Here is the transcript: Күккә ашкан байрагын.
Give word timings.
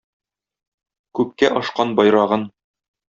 Күккә 1.19 1.49
ашкан 1.59 1.93
байрагын. 1.99 2.49